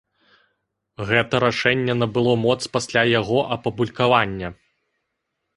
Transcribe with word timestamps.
Гэта 1.11 1.41
рашэнне 1.43 1.93
набыло 2.01 2.33
моц 2.45 2.59
пасля 2.79 3.03
яго 3.19 3.39
апублікавання. 3.57 4.47